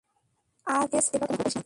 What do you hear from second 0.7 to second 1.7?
আর এমএস, প্লীজ এবার কোনো ভুল করিস না।